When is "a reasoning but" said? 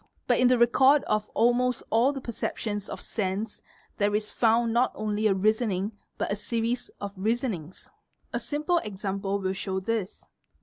5.27-6.31